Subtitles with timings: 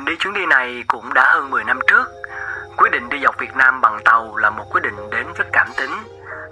[0.00, 2.04] Mình đi chuyến đi này cũng đã hơn 10 năm trước.
[2.76, 5.68] Quyết định đi dọc Việt Nam bằng tàu là một quyết định đến rất cảm
[5.76, 5.90] tính.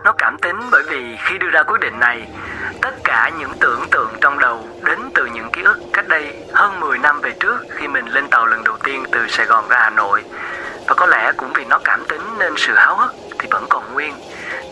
[0.05, 2.29] Nó cảm tính bởi vì khi đưa ra quyết định này,
[2.83, 6.81] tất cả những tưởng tượng trong đầu đến từ những ký ức cách đây hơn
[6.81, 9.79] 10 năm về trước khi mình lên tàu lần đầu tiên từ Sài Gòn ra
[9.79, 10.25] Hà Nội.
[10.87, 13.93] Và có lẽ cũng vì nó cảm tính nên sự háo hức thì vẫn còn
[13.93, 14.15] nguyên.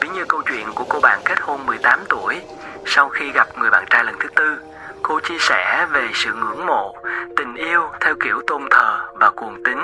[0.00, 2.40] Ví như câu chuyện của cô bạn kết hôn 18 tuổi
[2.86, 4.58] sau khi gặp người bạn trai lần thứ tư
[5.02, 6.94] cô chia sẻ về sự ngưỡng mộ,
[7.36, 9.78] tình yêu theo kiểu tôn thờ và cuồng tín.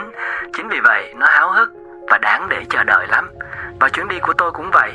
[0.52, 1.70] Chính vì vậy, nó háo hức
[2.10, 3.30] và đáng để chờ đợi lắm.
[3.80, 4.92] Và chuyến đi của tôi cũng vậy.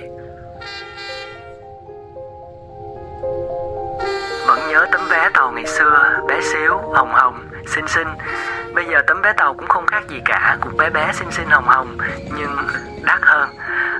[4.48, 8.08] Vẫn nhớ tấm vé tàu ngày xưa, bé xíu, hồng hồng xinh xinh
[8.78, 11.50] bây giờ tấm vé tàu cũng không khác gì cả cũng bé bé xinh xinh
[11.50, 11.98] hồng hồng.
[12.38, 12.58] Nhưng
[13.04, 13.50] đắt hơn.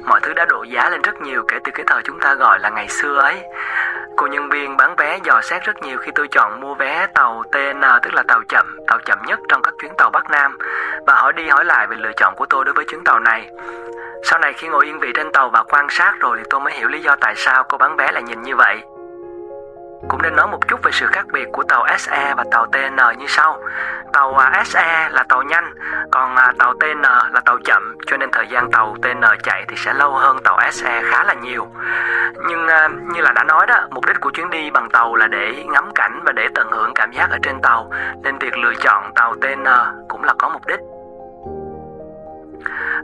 [0.06, 2.60] Mọi thứ đã đổ giá lên rất nhiều kể từ cái thời chúng ta gọi
[2.60, 3.44] là ngày xưa ấy.
[4.18, 7.44] Cô nhân viên bán vé dò xét rất nhiều khi tôi chọn mua vé tàu
[7.52, 10.58] TN tức là tàu chậm, tàu chậm nhất trong các chuyến tàu Bắc Nam
[11.08, 13.50] và hỏi đi hỏi lại về lựa chọn của tôi đối với chuyến tàu này.
[14.24, 16.74] Sau này khi ngồi yên vị trên tàu và quan sát rồi thì tôi mới
[16.74, 18.82] hiểu lý do tại sao cô bán vé lại nhìn như vậy.
[20.10, 23.20] Cũng nên nói một chút về sự khác biệt của tàu SE và tàu TN
[23.20, 23.60] như sau.
[24.14, 25.74] Tàu à, SE là tàu nhanh,
[26.12, 29.76] còn à, tàu TN là tàu chậm, cho nên thời gian tàu TN chạy thì
[29.78, 31.68] sẽ lâu hơn tàu SE khá là nhiều.
[32.48, 35.28] Nhưng à, như là đã nói đó, mục đích của chuyến đi bằng tàu là
[35.28, 37.92] để ngắm cảnh và để tận hưởng cảm giác ở trên tàu,
[38.24, 39.66] nên việc lựa chọn tàu TN
[40.10, 40.80] cũng là có mục đích.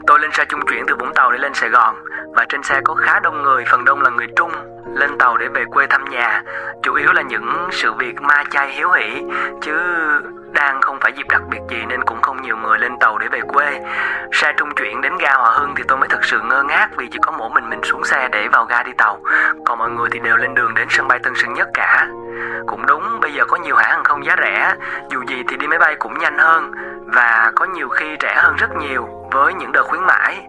[0.06, 1.94] Tôi lên xe chung chuyển từ Vũng Tàu để lên Sài Gòn
[2.36, 4.52] và trên xe có khá đông người, phần đông là người Trung
[4.94, 6.42] lên tàu để về quê thăm nhà.
[6.82, 9.22] Chủ yếu là những sự việc ma chay hiếu hỉ
[9.62, 9.76] chứ
[10.52, 13.28] đang không phải dịp đặc biệt gì nên cũng không nhiều người lên tàu để
[13.28, 13.80] về quê.
[14.32, 17.08] Xe trung chuyển đến ga Hòa Hưng thì tôi mới thật sự ngơ ngác vì
[17.12, 19.20] chỉ có mỗi mình mình xuống xe để vào ga đi tàu.
[19.66, 22.06] Còn mọi người thì đều lên đường đến sân bay Tân Sơn Nhất cả.
[22.66, 24.74] Cũng đúng, bây giờ có nhiều hãng hàng không giá rẻ,
[25.10, 26.72] dù gì thì đi máy bay cũng nhanh hơn
[27.06, 30.46] và có nhiều khi rẻ hơn rất nhiều với những đợt khuyến mãi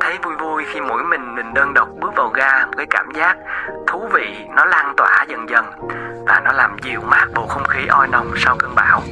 [0.00, 3.10] thấy vui vui khi mỗi mình mình đơn độc bước vào ga, một cái cảm
[3.14, 3.36] giác
[3.86, 5.64] thú vị, nó lan tỏa dần dần,
[6.26, 9.02] và nó làm dịu mát bầu không khí oi nồng sau cơn bão.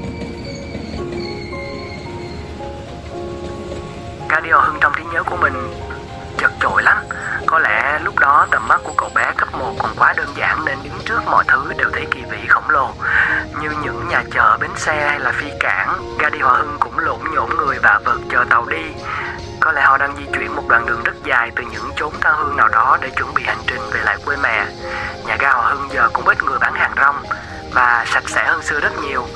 [4.29, 5.55] Cardio hưng trong trí nhớ của mình
[6.39, 6.97] chật chội lắm.
[7.47, 10.65] Có lẽ lúc đó tầm mắt của cậu bé cấp 1 còn quá đơn giản
[10.65, 12.91] nên đứng trước mọi thứ đều thấy kỳ vĩ khổng lồ,
[13.61, 16.17] như những nhà chờ, bến xe hay là phi cảng.
[16.19, 18.85] Ga đi hòa hưng cũng lộn nhộn người và vợt chờ tàu đi
[19.65, 22.35] có lẽ họ đang di chuyển một đoạn đường rất dài từ những chốn cao
[22.37, 24.67] hương nào đó để chuẩn bị hành trình về lại quê mẹ.
[25.27, 27.23] Nhà ga Hòa Hưng giờ cũng ít người bán hàng rong
[27.73, 29.27] và sạch sẽ hơn xưa rất nhiều.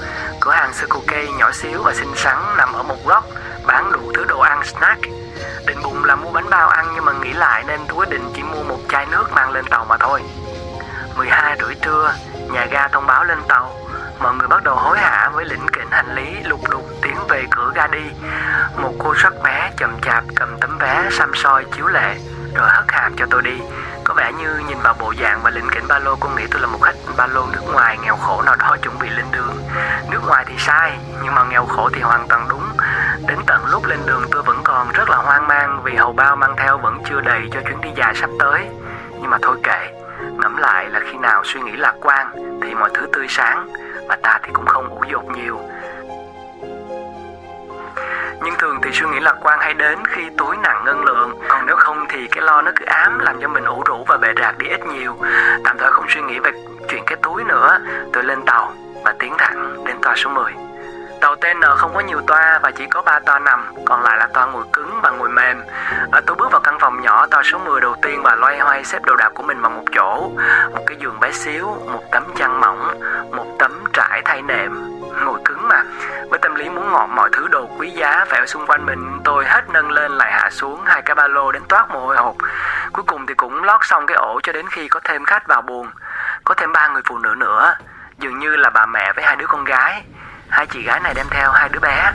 [0.41, 3.25] Cửa hàng Circle K nhỏ xíu và xinh xắn nằm ở một góc,
[3.67, 5.01] bán đủ thứ đồ ăn snack.
[5.67, 8.33] Định bụng là mua bánh bao ăn nhưng mà nghĩ lại nên tôi quyết định
[8.35, 10.23] chỉ mua một chai nước mang lên tàu mà thôi.
[11.17, 12.15] 12 rưỡi trưa,
[12.53, 13.75] nhà ga thông báo lên tàu
[14.21, 17.45] mọi người bắt đầu hối hả với lĩnh kỉnh hành lý lục đục tiến về
[17.51, 18.05] cửa ga đi.
[18.77, 22.17] Một cô sắc bé chậm chạp cầm tấm vé xăm soi chiếu lệ,
[22.55, 23.61] rồi hất hàm cho tôi đi.
[24.05, 26.61] Có vẻ như nhìn vào bộ dạng và lĩnh kỉnh ba lô, cô nghĩ tôi
[26.61, 29.57] là một khách ba lô nước ngoài nghèo khổ nào đó chuẩn bị lên đường.
[30.11, 32.69] Nước ngoài thì sai, nhưng mà nghèo khổ thì hoàn toàn đúng.
[33.27, 36.37] Đến tận lúc lên đường tôi vẫn còn rất là hoang mang vì hầu bao
[36.37, 38.69] mang theo vẫn chưa đầy cho chuyến đi dài sắp tới.
[39.21, 39.93] Nhưng mà thôi kệ,
[40.39, 43.69] ngẫm lại là khi nào suy nghĩ lạc quan thì mọi thứ tươi sáng
[44.09, 45.61] và ta thì cũng không ủ dột nhiều.
[48.43, 51.39] Nhưng thường thì suy nghĩ lạc quan hay đến khi túi nặng ngân lượng.
[51.49, 54.17] Còn nếu không thì cái lo nó cứ ám làm cho mình ủ rũ và
[54.17, 55.17] bề rạc đi ít nhiều.
[55.65, 56.51] Tạm thời không suy nghĩ về
[56.89, 57.79] chuyện cái túi nữa.
[58.13, 58.73] Tôi lên tàu
[59.05, 60.68] và tiến thẳng đến toa số 10
[61.21, 64.29] Tàu TN không có nhiều toa và chỉ có 3 toa nằm, còn lại là
[64.35, 65.63] toa ngồi cứng và ngồi mềm.
[66.13, 68.85] À, tôi bước vào căn phòng nhỏ toa số 10 đầu tiên và loay hoay
[68.85, 70.31] xếp đồ đạc của mình vào một chỗ.
[70.75, 75.41] Một cái giường bé xíu, một tấm chăn mỏng, một tấm trải thay nệm, ngồi
[75.45, 75.83] cứng mà.
[76.31, 79.21] Với tâm lý muốn ngọn mọi thứ đồ quý giá phải ở xung quanh mình,
[79.25, 82.17] tôi hết nâng lên lại hạ xuống hai cái ba lô đến toát mồ hôi
[82.17, 82.37] hột.
[82.93, 85.63] Cuối cùng thì cũng lót xong cái ổ cho đến khi có thêm khách vào
[85.63, 85.91] buồng.
[86.45, 87.75] Có thêm ba người phụ nữ nữa,
[88.19, 90.05] dường như là bà mẹ với hai đứa con gái.
[90.49, 92.13] Hai chị gái này đem theo hai đứa bé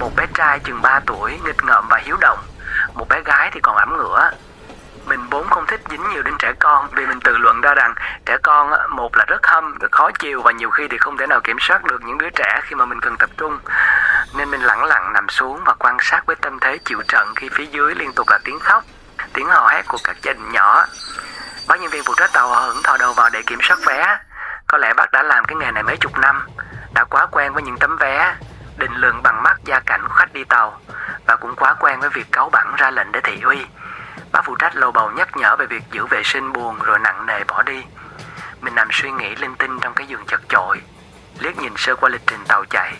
[0.00, 2.38] Một bé trai chừng 3 tuổi nghịch ngợm và hiếu động
[2.94, 4.30] Một bé gái thì còn ẩm ngửa
[5.06, 7.94] mình vốn không thích dính nhiều đến trẻ con vì mình tự luận ra rằng
[8.26, 11.26] trẻ con một là rất hâm, rất khó chiều và nhiều khi thì không thể
[11.26, 13.58] nào kiểm soát được những đứa trẻ khi mà mình cần tập trung.
[14.36, 17.48] Nên mình lặng lặng nằm xuống và quan sát với tâm thế chịu trận khi
[17.52, 18.84] phía dưới liên tục là tiếng khóc,
[19.32, 20.86] tiếng hò hét của các gia đình nhỏ.
[21.68, 24.18] Bác nhân viên phụ trách tàu hưởng thò đầu vào để kiểm soát vé.
[24.66, 26.46] Có lẽ bác đã làm cái nghề này mấy chục năm
[26.96, 28.34] đã quá quen với những tấm vé
[28.76, 30.80] định lượng bằng mắt gia cảnh của khách đi tàu
[31.26, 33.66] và cũng quá quen với việc cáu bẳn ra lệnh để thị uy.
[34.32, 37.26] Bác phụ trách lầu bầu nhắc nhở về việc giữ vệ sinh buồn rồi nặng
[37.26, 37.84] nề bỏ đi.
[38.60, 40.82] Mình nằm suy nghĩ linh tinh trong cái giường chật chội,
[41.40, 42.94] liếc nhìn sơ qua lịch trình tàu chạy.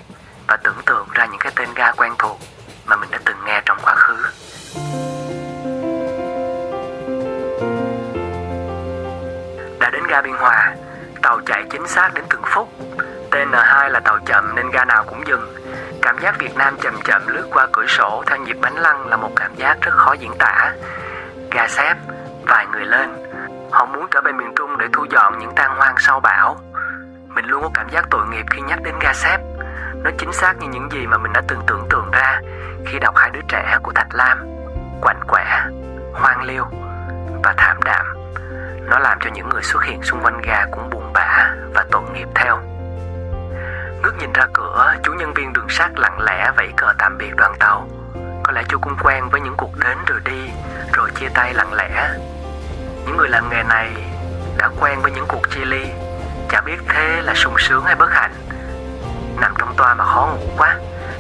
[0.47, 2.41] và tưởng tượng ra những cái tên ga quen thuộc
[2.87, 4.17] mà mình đã từng nghe trong quá khứ.
[9.81, 10.75] Đã đến ga Biên Hòa,
[11.23, 12.69] tàu chạy chính xác đến từng phút.
[13.37, 15.55] TN2 là tàu chậm nên ga nào cũng dừng.
[16.03, 19.17] Cảm giác Việt Nam chậm chậm lướt qua cửa sổ theo nhịp bánh lăn là
[19.17, 20.73] một cảm giác rất khó diễn tả.
[21.51, 21.95] Ga xếp,
[22.47, 23.17] vài người lên.
[23.73, 26.57] Họ muốn trở về miền Trung để thu dọn những tang hoang sau bão.
[27.35, 29.39] Mình luôn có cảm giác tội nghiệp khi nhắc đến ga xếp.
[30.05, 32.41] Nó chính xác như những gì mà mình đã từng tưởng tượng ra
[32.87, 34.39] khi đọc hai đứa trẻ của Thạch Lam,
[35.01, 35.63] quạnh quẻ,
[36.15, 36.65] hoang liêu
[37.45, 38.07] và thảm đạm.
[38.87, 42.03] Nó làm cho những người xuất hiện xung quanh ga cũng buồn bã và tội
[42.15, 42.66] nghiệp theo.
[44.19, 47.55] Nhìn ra cửa, chú nhân viên đường sắt lặng lẽ vẫy cờ tạm biệt đoàn
[47.59, 47.89] tàu.
[48.43, 50.51] Có lẽ chú cũng quen với những cuộc đến rồi đi,
[50.93, 52.11] rồi chia tay lặng lẽ.
[53.07, 53.91] Những người làm nghề này
[54.59, 55.87] đã quen với những cuộc chia ly,
[56.49, 58.35] chả biết thế là sung sướng hay bất hạnh.
[59.41, 60.77] Nằm trong toa mà khó ngủ quá,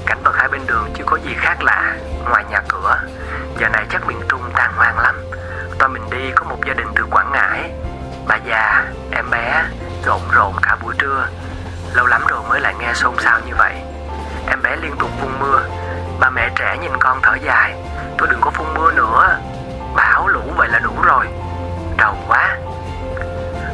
[0.06, 1.96] cảnh vật hai bên đường chưa có gì khác lạ
[2.30, 3.00] ngoài nhà cửa.
[3.58, 5.24] Giờ này chắc miền Trung tan hoang lắm.
[5.78, 7.70] Toa mình đi có một gia đình từ Quảng Ngãi,
[8.28, 9.64] bà già, em bé,
[10.04, 11.28] rộn rộn cả buổi trưa
[11.96, 13.74] Lâu lắm rồi mới lại nghe xôn xao như vậy.
[14.48, 15.62] Em bé liên tục phun mưa.
[16.20, 17.74] Bà mẹ trẻ nhìn con thở dài.
[18.18, 19.38] Tôi đừng có phun mưa nữa.
[19.94, 21.26] Bão lũ vậy là đủ rồi.
[21.96, 22.56] Đầu quá.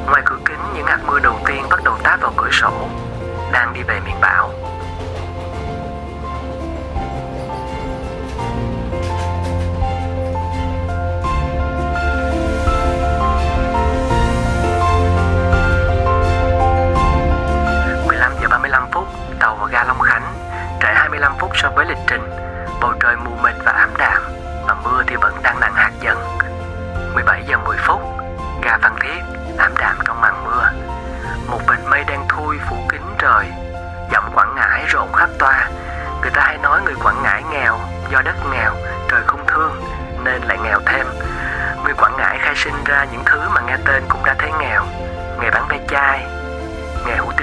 [0.07, 2.89] Ngoài cửa kính, những hạt mưa đầu tiên bắt đầu táp vào cửa sổ,
[3.53, 4.32] Đang đi về miền bắc.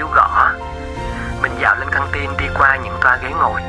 [0.00, 0.52] Nghề gõ.
[1.42, 3.60] Mình dạo lên căng tin đi qua những toa ghế ngồi.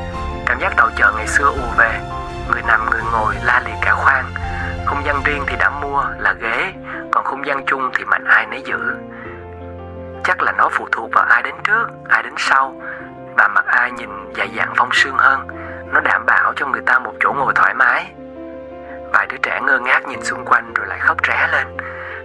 [0.46, 2.00] Cảm giác tàu chợ ngày xưa ùa về.
[2.50, 4.24] Người nằm người ngồi la liệt cả khoang.
[4.86, 6.72] Không gian riêng thì đã mua là ghế
[7.12, 8.96] Còn không gian chung thì mạnh ai nấy giữ.
[10.24, 12.74] Chắc là nó phụ thuộc vào ai đến trước, ai đến sau.
[13.36, 15.46] Và mặt ai nhìn dài dặn phong sương hơn.
[15.92, 18.12] Nó đảm bảo cho người ta một chỗ ngồi thoải mái.
[19.12, 21.76] Vài đứa trẻ ngơ ngác nhìn xung quanh rồi lại khóc ré lên.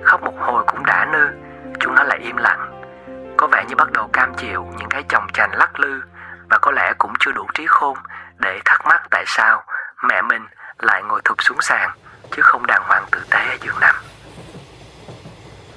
[0.04, 1.28] Khóc một hồi cũng đã nư.
[1.80, 2.77] Chúng nó lại im lặng
[3.38, 6.02] có vẻ như bắt đầu cam chịu những cái chồng chành lắc lư
[6.50, 7.98] và có lẽ cũng chưa đủ trí khôn
[8.38, 9.64] để thắc mắc tại sao
[10.04, 10.48] mẹ mình
[10.80, 11.92] lại ngồi thụp xuống sàn
[12.32, 13.96] chứ không đàng hoàng tử tế ở giường nằm.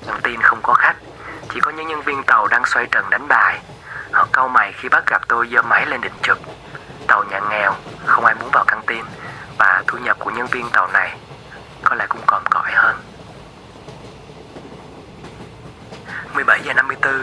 [0.06, 0.96] Nhắn tin không có khách,
[1.54, 3.60] chỉ có những nhân viên tàu đang xoay trần đánh bài.
[4.12, 6.38] Họ cau mày khi bắt gặp tôi giơ máy lên định chụp.
[7.08, 7.74] Tàu nhà nghèo,
[8.06, 9.04] không ai muốn vào căng tin
[9.58, 11.18] và thu nhập của nhân viên tàu này
[11.84, 12.96] có lẽ cũng còn cõi hơn.
[16.50, 17.14] 17 giờ 54,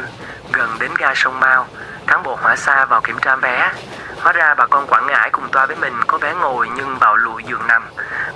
[0.54, 1.68] gần đến ga sông Mao,
[2.08, 3.72] cán bộ hỏa xa vào kiểm tra vé.
[4.20, 7.16] Hóa ra bà con Quảng Ngãi cùng toa với mình có vé ngồi nhưng vào
[7.16, 7.84] lùi giường nằm.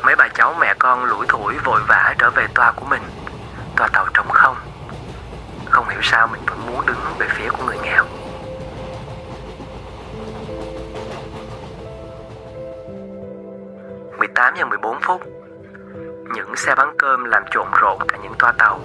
[0.03, 3.01] Mấy bà cháu mẹ con lủi thủi vội vã trở về toa của mình.
[3.75, 4.55] Toa tàu trống không.
[5.69, 8.05] Không hiểu sao mình vẫn muốn đứng về phía của người nghèo.
[14.17, 15.21] mười tám giờ 14 phút
[16.33, 18.79] Những xe bán cơm làm trộn rộn cả những toa tàu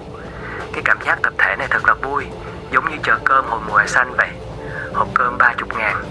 [0.76, 2.26] cái cảm giác tập này thật là vui,
[2.70, 4.28] Giống như chợ cơm hồi mùa xanh vậy.
[4.94, 6.04] Hộp cơm 30 ngàn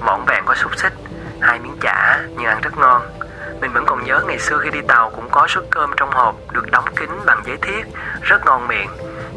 [0.00, 0.92] Mỏng vẹn có xúc xích,
[1.40, 3.02] Hai miếng chả nhưng ăn rất ngon.
[3.60, 6.36] Mình vẫn còn nhớ ngày xưa khi đi tàu cũng có suất cơm trong hộp
[6.52, 7.86] Được đóng kín bằng giấy thiết
[8.22, 8.88] Rất ngon miệng.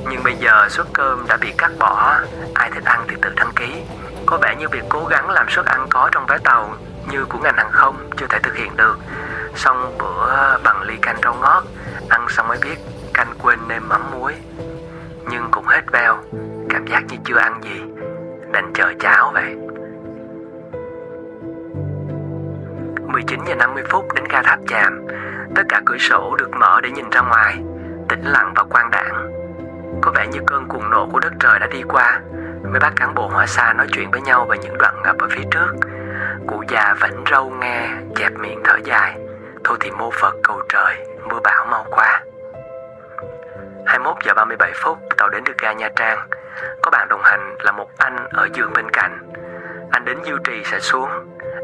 [0.10, 2.16] Nhưng bây giờ suất cơm đã bị cắt bỏ,
[2.54, 3.82] Ai thích ăn thì tự đăng ký.
[4.26, 6.76] Có vẻ như việc cố gắng làm suất ăn có trong vé tàu
[7.12, 8.98] Như của ngành hàng không chưa thể thực hiện được.
[9.56, 11.64] Xong bữa bằng ly canh rau ngót,
[12.10, 12.76] Ăn xong mới biết
[13.14, 14.34] canh quên nêm mắm muối
[15.30, 16.18] nhưng cũng hết veo
[16.70, 17.82] Cảm giác như chưa ăn gì,
[18.52, 19.56] Đành chờ cháo vậy.
[23.08, 25.08] 19 giờ 50 phút đến ga tháp chàm,
[25.56, 27.58] Tất cả cửa sổ được mở để nhìn ra ngoài,
[28.10, 29.32] Tĩnh lặng và quang đảng
[30.02, 32.22] Có vẻ như cơn cuồng nộ của đất trời đã đi qua,
[32.64, 35.28] Mấy bác cán bộ hỏa xa nói chuyện với nhau về những đoạn ngập ở
[35.32, 35.74] phía trước.
[36.48, 39.18] Cụ già vẫn râu nghe, Chẹp miệng thở dài,
[39.64, 42.24] Thôi thì mô Phật cầu trời, Mưa bão mau qua.
[43.86, 46.28] 21 giờ 37 phút tàu đến được ga Nha Trang.
[46.82, 49.32] Có bạn đồng hành là một anh ở giường bên cạnh.
[49.92, 51.10] Anh đến Diêu Trì sẽ xuống.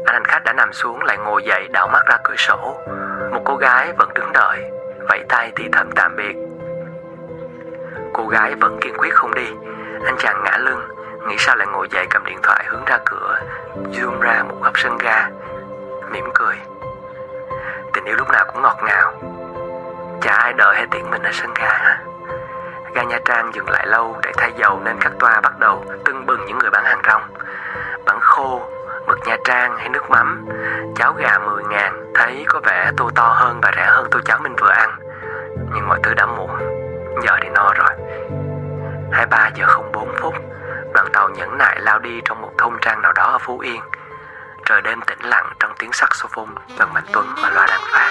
[0.06, 2.76] Anh hành khách đã nằm xuống lại ngồi dậy đảo mắt ra cửa sổ.
[3.32, 4.70] Một cô gái vẫn đứng đợi,
[5.08, 6.36] vẫy tay thì thầm tạm biệt.
[8.12, 9.46] Cô gái vẫn kiên quyết không đi.
[10.04, 10.92] Anh chàng ngã lưng,
[11.28, 13.38] nghĩ sao lại ngồi dậy cầm điện thoại hướng ra cửa
[13.92, 15.28] zoom ra một góc sân ga
[16.10, 16.56] mỉm cười
[17.92, 19.12] tình yêu lúc nào cũng ngọt ngào
[20.20, 22.04] chả ai đợi hay tiễn mình ở sân ga hả
[22.94, 26.26] ga Nha Trang dừng lại lâu để thay dầu nên các toa bắt đầu tưng
[26.26, 27.22] bừng những người bán hàng rong.
[28.06, 28.62] Bán khô,
[29.06, 30.46] mực Nha Trang hay nước mắm,
[30.96, 34.38] cháo gà 10 ngàn, thấy có vẻ tô to hơn và rẻ hơn tô cháo
[34.42, 34.90] mình vừa ăn.
[35.74, 36.50] Nhưng mọi thứ đã muộn,
[37.22, 37.90] giờ thì no rồi.
[39.12, 40.34] 23 giờ 04 phút,
[40.94, 43.80] đoàn tàu nhẫn nại lao đi trong một thôn trang nào đó ở Phú Yên.
[44.64, 48.10] Trời đêm tĩnh lặng trong tiếng saxophone gần Mạnh tuấn mà loa đang phát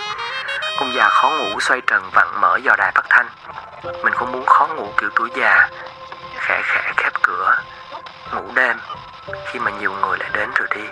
[0.81, 3.27] ông già khó ngủ xoay trần vặn mở dò đài phát thanh.
[4.03, 5.69] Mình không muốn khó ngủ kiểu tuổi già,
[6.39, 7.57] khẽ khẽ khép cửa,
[8.33, 8.77] ngủ đêm,
[9.45, 10.83] khi mà nhiều người lại đến rồi đi.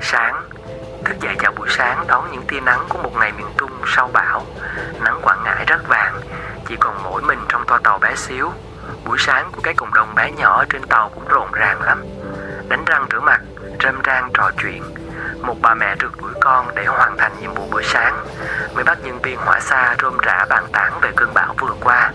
[0.00, 0.48] Sáng,
[1.04, 4.10] thức dậy chào buổi sáng đón những tia nắng của một ngày miền trung sau
[4.12, 4.46] bão.
[5.00, 6.20] Nắng quảng ngãi rất vàng,
[6.68, 8.52] chỉ còn mỗi mình trong toa tàu bé xíu
[9.04, 12.04] buổi sáng của cái cộng đồng bé nhỏ trên tàu cũng rộn ràng lắm.
[12.68, 13.40] Đánh răng rửa mặt,
[13.82, 14.82] râm ran trò chuyện.
[15.42, 18.26] Một bà mẹ rượt đuổi con để hoàn thành nhiệm vụ buổi sáng.
[18.74, 22.12] Mới bắt nhân viên hỏa xa rôm rã bàn tán về cơn bão vừa qua.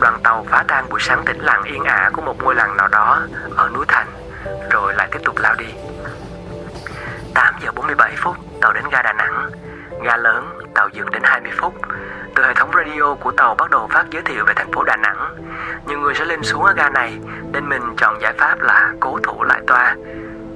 [0.00, 2.88] Đoàn tàu phá tan buổi sáng tĩnh lặng yên ả của một ngôi làng nào
[2.88, 3.20] đó
[3.56, 4.06] ở núi thành.
[4.70, 5.74] Rồi lại tiếp tục lao đi.
[7.34, 9.50] 8 giờ 47 phút, tàu đến ga Đà Nẵng.
[10.02, 11.74] Ga lớn, tàu dừng đến 20 phút
[12.74, 15.36] radio của tàu bắt đầu phát giới thiệu về thành phố Đà Nẵng.
[15.86, 17.18] Nhiều người sẽ lên xuống ở ga này,
[17.52, 19.96] nên mình chọn giải pháp là cố thủ lại toa.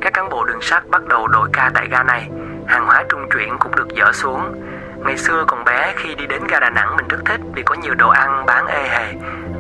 [0.01, 2.31] Các cán bộ đường sắt bắt đầu đổi ca tại ga này.
[2.67, 4.63] Hàng hóa trung chuyển cũng được dỡ xuống.
[5.05, 7.75] Ngày xưa còn bé, khi đi đến ga Đà Nẵng, mình rất thích vì có
[7.75, 9.15] nhiều đồ ăn bán ê hề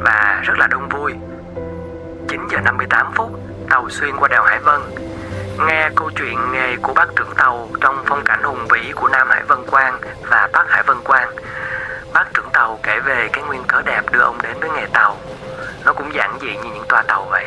[0.04, 1.14] và rất là đông vui.
[2.28, 3.32] 9 giờ 58 phút,
[3.70, 4.80] tàu xuyên qua đèo Hải Vân.
[5.66, 9.28] Nghe câu chuyện nghề của bác trưởng tàu trong phong cảnh hùng vĩ của Nam
[9.30, 11.28] Hải Vân Quang và Bắc Hải Vân Quang
[12.16, 15.16] bác trưởng tàu kể về cái nguyên cớ đẹp đưa ông đến với nghề tàu.
[15.84, 17.44] Nó cũng giản dị như những toa tàu vậy.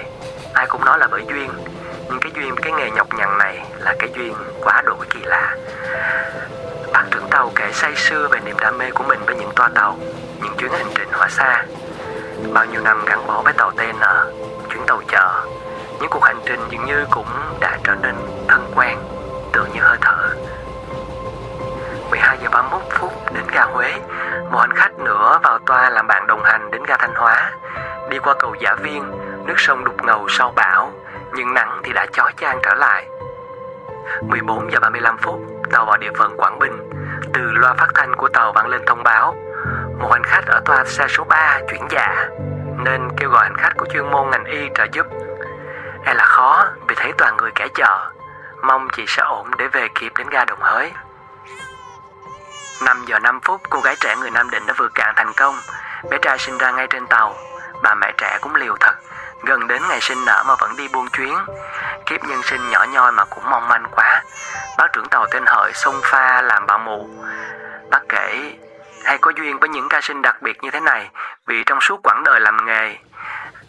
[0.54, 1.50] Ai cũng nói là bởi duyên,
[2.10, 4.34] nhưng cái duyên cái nghề nhọc nhằn này là cái duyên
[4.64, 5.56] quá đổi kỳ lạ.
[6.94, 9.70] Bác trưởng tàu kể say sưa về niềm đam mê của mình với những toa
[9.76, 9.98] tàu,
[10.42, 11.66] những chuyến hành trình hỏa xa.
[12.54, 14.02] Bao nhiêu năm gắn bó với tàu TN
[14.70, 15.46] chuyến tàu chợ
[16.00, 17.28] những cuộc hành trình dường như cũng
[17.60, 18.16] đã trở nên
[18.48, 18.98] thân quen,
[19.54, 20.36] tưởng như hơi thở.
[22.10, 23.94] 12 giờ 31 phút đến ga Huế
[24.52, 27.52] một hành khách nữa vào toa làm bạn đồng hành đến ga Thanh Hóa.
[28.10, 29.12] Đi qua cầu Giả Viên,
[29.46, 30.92] nước sông đục ngầu sau bão,
[31.34, 33.08] nhưng nắng thì đã chói chang trở lại.
[34.22, 35.40] 14 giờ 35 phút,
[35.72, 36.90] tàu vào địa phận Quảng Bình.
[37.34, 39.36] Từ loa phát thanh của tàu vang lên thông báo.
[40.00, 42.30] Một hành khách ở toa xe số 3 chuyển dạ
[42.84, 45.06] nên kêu gọi hành khách của chuyên môn ngành y trợ giúp.
[46.06, 48.12] E là khó vì thấy toàn người kẻ chợ
[48.64, 50.92] mong chị sẽ ổn để về kịp đến ga Đồng Hới.
[52.82, 55.60] 5 giờ 5 phút, cô gái trẻ người Nam Định đã vượt cạn thành công.
[56.10, 57.36] Bé trai sinh ra ngay trên tàu.
[57.84, 58.96] Bà mẹ trẻ cũng liều thật.
[59.46, 61.36] Gần đến ngày sinh nở mà vẫn đi buôn chuyến.
[62.06, 64.24] Kiếp nhân sinh nhỏ nhoi mà cũng mong manh quá.
[64.78, 67.10] Bác trưởng tàu tên hợi xông pha làm bà mụ
[67.90, 68.58] bác kể,
[69.04, 71.10] hay có duyên với những ca sinh đặc biệt như thế này,
[71.48, 72.98] vì trong suốt quãng đời làm nghề,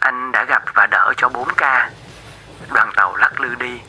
[0.00, 1.90] anh đã gặp và đỡ cho 4 ca.
[2.74, 3.80] Đoàn tàu lắc lư đi.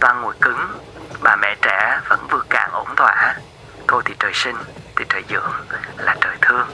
[0.00, 0.78] Toàn ngồi cứng,
[1.22, 3.34] bà mẹ trẻ vẫn vượt cạn ổn thỏa
[3.88, 4.56] thôi thì trời sinh,
[4.96, 5.52] thì trời dưỡng,
[5.98, 6.66] là trời thương.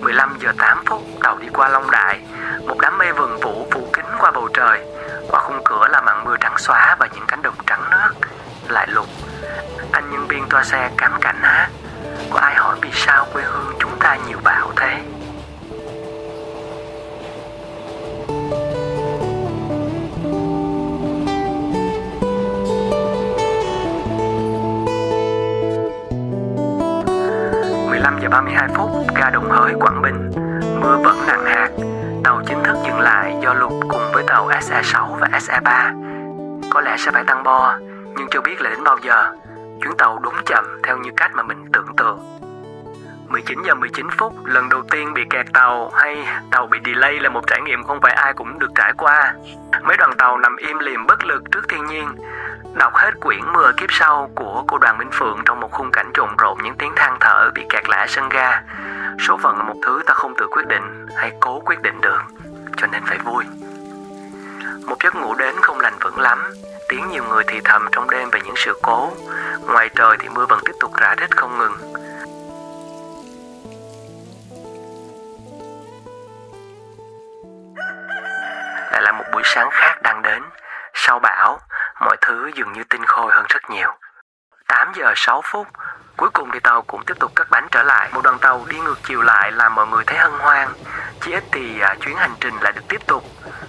[0.00, 2.20] 15 giờ 8 phút, tàu đi qua Long Đại
[2.66, 4.80] Một đám mây vườn vũ phủ kín qua bầu trời.
[5.28, 8.28] Qua khung cửa là màn mưa trắng xóa và những cánh đồng trắng nước
[8.68, 9.06] Lại lục
[9.92, 11.68] Anh nhân viên toa xe cắm cảnh hát
[12.30, 13.59] Có ai hỏi vì sao quê hương
[28.30, 30.30] 32 phút, ga Đồng Hới, Quảng Bình.
[30.80, 31.68] Mưa vẫn nặng hạt.
[32.24, 35.94] Tàu chính thức dừng lại do lụt cùng với tàu SE6 và SE3.
[36.70, 37.78] Có lẽ sẽ phải tăng bo,
[38.16, 39.32] nhưng chưa biết là đến bao giờ.
[39.82, 42.40] Chuyến tàu đúng chậm theo như cách mà mình tưởng tượng.
[43.28, 47.28] 19 giờ 19 phút, lần đầu tiên bị kẹt tàu hay tàu bị delay là
[47.28, 49.34] một trải nghiệm không phải ai cũng được trải qua.
[49.82, 52.06] Mấy đoàn tàu nằm im lìm bất lực trước thiên nhiên,
[52.74, 56.10] Đọc hết quyển Mưa kiếp sau của cô Đoàn Minh Phượng trong một khung cảnh
[56.14, 58.62] trộn rộn những tiếng than thở bị kẹt lại sân ga.
[59.18, 62.20] Số phận là một thứ ta không tự quyết định hay cố quyết định được,
[62.76, 63.44] cho nên phải vui.
[64.86, 66.52] Một giấc ngủ đến không lành vững lắm,
[66.88, 69.10] tiếng nhiều người thì thầm trong đêm về những sự cố.
[69.60, 71.76] Ngoài trời thì mưa vẫn tiếp tục rã rít không ngừng.
[78.92, 80.42] Lại là một buổi sáng khác đang đến.
[80.94, 81.58] Sau bão,
[82.00, 83.92] mọi thứ dường như tinh khôi hơn rất nhiều.
[84.68, 85.66] 8 giờ 6 phút,
[86.20, 88.08] Cuối cùng thì tàu cũng tiếp tục cất bánh trở lại.
[88.12, 90.68] Một đoàn tàu đi ngược chiều lại làm mọi người thấy hân hoan.
[91.20, 93.24] Chỉ ít thì à, chuyến hành trình lại được tiếp tục.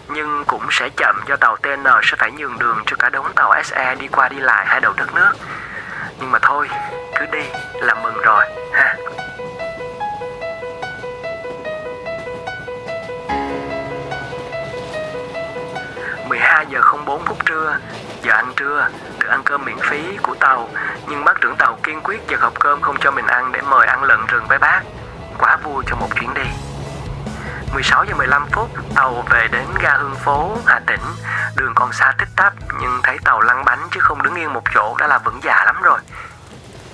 [0.08, 3.64] Nhưng cũng sẽ chậm do tàu TN sẽ phải nhường đường cho cả đống tàu
[3.64, 5.34] SE đi qua đi lại hai đầu đất nước.
[6.20, 6.70] Nhưng mà thôi,
[7.20, 8.96] cứ đi là mừng rồi ha.
[16.28, 17.78] 12 giờ 04 phút trưa,
[18.24, 18.88] giờ ăn trưa,
[19.20, 20.70] được ăn cơm miễn phí của tàu,
[21.08, 23.88] nhưng bác trưởng tàu kiên quyết giật hộp cơm không cho mình ăn để mời
[23.88, 24.82] ăn lợn rừng với bác.
[25.38, 26.46] Quá vui cho một chuyến đi.
[27.74, 31.02] 16 giờ 15 phút, tàu về đến ga Hương Phố, Hà Tĩnh.
[31.56, 34.64] Đường còn xa tích tắp, nhưng thấy tàu lăn bánh chứ không đứng yên một
[34.74, 36.00] chỗ đã là vững dạ lắm rồi.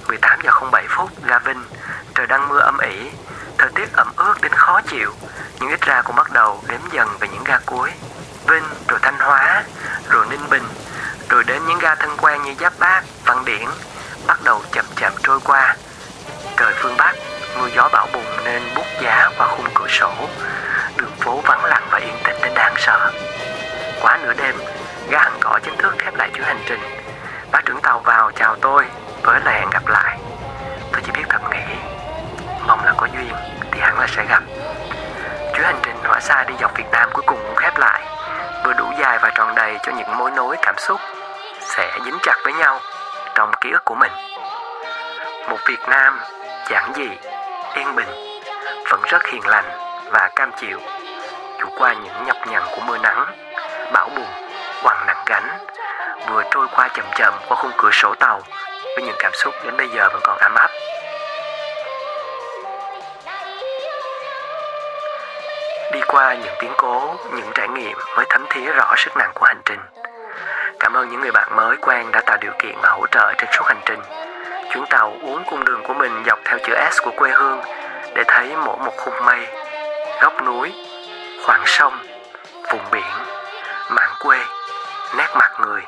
[0.07, 1.63] 18 giờ 07 phút, ga Vinh.
[2.15, 3.11] Trời đang mưa âm ỉ,
[3.57, 5.13] thời tiết ẩm ướt đến khó chịu,
[5.59, 7.91] nhưng ít ra cũng bắt đầu đếm dần về những ga cuối.
[8.47, 9.63] Vinh, rồi Thanh Hóa,
[10.09, 10.63] rồi Ninh Bình,
[11.37, 13.65] rồi đến những ga thân quen như Giáp Bát, Văn Điển,
[14.27, 15.75] bắt đầu chậm chậm trôi qua.
[16.57, 17.15] Trời phương Bắc,
[17.57, 20.13] mưa gió bão bùng nên bút giá qua khung cửa sổ,
[20.95, 23.11] đường phố vắng lặng và yên tĩnh đến đáng sợ.
[24.01, 24.55] Quá nửa đêm,
[25.09, 26.81] ga hàng cỏ chính thức khép lại chuyến hành trình.
[27.51, 28.85] Bác trưởng tàu vào chào tôi
[29.23, 30.19] với lời hẹn gặp lại.
[30.91, 31.75] Tôi chỉ biết thầm nghĩ,
[32.67, 33.33] mong là có duyên
[33.71, 34.43] thì hẳn là sẽ gặp.
[35.53, 38.01] Chuyến hành trình hỏa xa đi dọc Việt Nam cuối cùng cũng khép lại
[38.65, 40.99] vừa đủ dài và tròn đầy cho những mối nối cảm xúc
[41.75, 42.79] sẽ dính chặt với nhau
[43.35, 44.11] trong ký ức của mình.
[45.49, 46.19] Một Việt Nam
[46.69, 47.09] giản dị,
[47.75, 48.39] yên bình,
[48.89, 49.65] vẫn rất hiền lành
[50.11, 50.79] và cam chịu,
[51.59, 53.25] dù qua những nhọc nhằn của mưa nắng,
[53.93, 54.47] bão bùng,
[54.83, 55.57] quằn nặng gánh,
[56.27, 58.41] vừa trôi qua chậm chậm qua khung cửa sổ tàu
[58.95, 60.69] với những cảm xúc đến bây giờ vẫn còn ấm áp.
[65.91, 69.45] Đi qua những biến cố, những trải nghiệm mới thấm thía rõ sức nặng của
[69.45, 69.79] hành trình.
[70.79, 73.49] Cảm ơn những người bạn mới quen đã tạo điều kiện và hỗ trợ trên
[73.51, 73.99] suốt hành trình.
[74.73, 77.61] Chuyến tàu uống cung đường của mình dọc theo chữ S của quê hương
[78.15, 79.47] để thấy mỗi một khung mây,
[80.21, 80.73] góc núi,
[81.45, 81.97] khoảng sông,
[82.71, 83.11] vùng biển,
[83.89, 84.39] mảng quê,
[85.17, 85.81] nét mặt người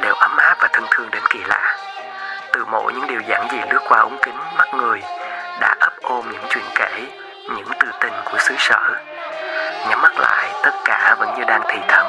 [0.00, 1.76] đều ấm áp và thân thương đến kỳ lạ.
[2.52, 5.02] Từ mỗi những điều giản dị lướt qua ống kính mắt người
[5.60, 7.02] đã ấp ôm những chuyện kể,
[7.56, 8.94] những từ tình của xứ sở
[9.88, 12.06] nhắm mắt lại tất cả vẫn như đang thì thầm